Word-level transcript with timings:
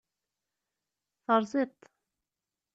Terẓiḍ-t. 1.25 1.81